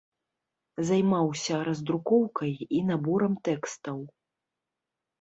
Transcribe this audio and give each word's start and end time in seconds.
Займаўся 0.89 1.59
раздрукоўкай 1.69 2.51
і 2.81 2.83
наборам 2.91 3.33
тэкстаў. 3.51 3.99